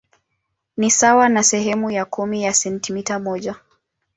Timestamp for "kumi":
2.05-2.43